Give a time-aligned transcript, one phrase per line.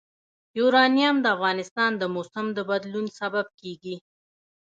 [0.59, 3.95] یورانیم د افغانستان د موسم د بدلون سبب کېږي.